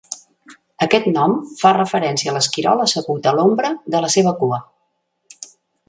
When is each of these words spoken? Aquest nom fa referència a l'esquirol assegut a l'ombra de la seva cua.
Aquest 0.85 1.09
nom 1.17 1.35
fa 1.59 1.73
referència 1.77 2.31
a 2.31 2.35
l'esquirol 2.37 2.81
assegut 2.87 3.31
a 3.33 3.35
l'ombra 3.41 3.73
de 3.97 4.03
la 4.07 4.11
seva 4.19 4.37
cua. 4.43 4.61